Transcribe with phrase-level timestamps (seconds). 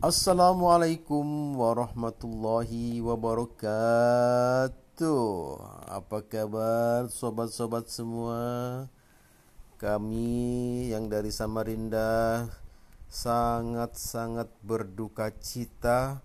[0.00, 4.72] Assalamualaikum warahmatullahi wabarakatuh.
[5.92, 8.40] Apa kabar sobat-sobat semua?
[9.76, 12.48] Kami yang dari Samarinda
[13.12, 16.24] Sangat-sangat berduka cita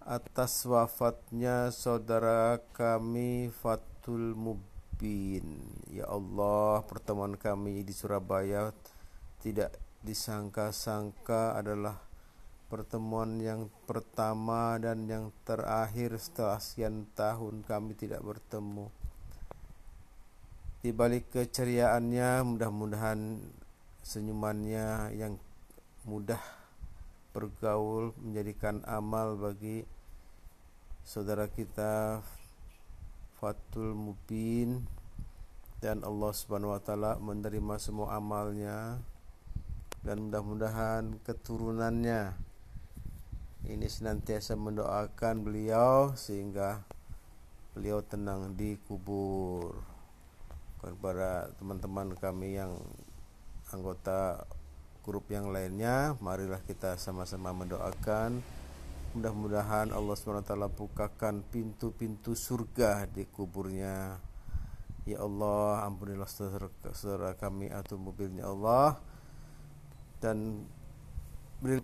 [0.00, 5.68] Atas wafatnya saudara kami Fatul Mubin.
[5.92, 8.72] Ya Allah pertemuan kami di Surabaya
[9.44, 12.06] Tidak disangka-sangka adalah
[12.66, 18.90] pertemuan yang pertama dan yang terakhir setelah sekian tahun kami tidak bertemu.
[20.82, 23.38] Di balik keceriaannya, mudah-mudahan
[24.02, 25.34] senyumannya yang
[26.06, 26.38] mudah
[27.34, 29.82] bergaul menjadikan amal bagi
[31.02, 32.22] saudara kita
[33.36, 34.86] Fatul Mubin
[35.82, 39.02] dan Allah Subhanahu wa taala menerima semua amalnya
[40.06, 42.45] dan mudah-mudahan keturunannya
[43.76, 46.80] ini senantiasa mendoakan beliau sehingga
[47.76, 49.76] beliau tenang di kubur.
[50.80, 52.72] Kepada teman-teman kami yang
[53.68, 54.48] anggota
[55.04, 58.40] grup yang lainnya marilah kita sama-sama mendoakan.
[59.12, 64.16] Mudah-mudahan Allah SWT bukakan pintu-pintu surga di kuburnya.
[65.04, 66.28] Ya Allah ampunilah
[66.96, 68.96] saudara kami atau mobilnya Allah.
[70.16, 70.64] Dan
[71.56, 71.80] beri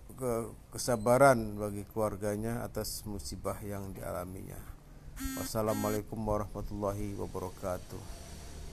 [0.69, 4.61] kesabaran bagi keluarganya atas musibah yang dialaminya.
[5.39, 8.22] Wassalamualaikum warahmatullahi wabarakatuh.